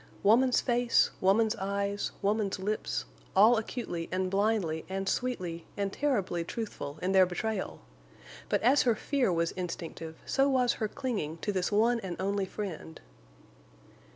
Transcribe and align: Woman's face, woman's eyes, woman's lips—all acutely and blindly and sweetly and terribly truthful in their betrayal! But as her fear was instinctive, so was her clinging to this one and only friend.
Woman's 0.23 0.61
face, 0.61 1.11
woman's 1.21 1.55
eyes, 1.57 2.09
woman's 2.23 2.57
lips—all 2.57 3.55
acutely 3.57 4.09
and 4.11 4.31
blindly 4.31 4.83
and 4.89 5.07
sweetly 5.07 5.67
and 5.77 5.93
terribly 5.93 6.43
truthful 6.43 6.97
in 7.03 7.11
their 7.11 7.27
betrayal! 7.27 7.81
But 8.49 8.63
as 8.63 8.81
her 8.81 8.95
fear 8.95 9.31
was 9.31 9.51
instinctive, 9.51 10.17
so 10.25 10.49
was 10.49 10.73
her 10.81 10.87
clinging 10.87 11.37
to 11.43 11.51
this 11.51 11.71
one 11.71 11.99
and 11.99 12.15
only 12.19 12.45
friend. 12.45 12.99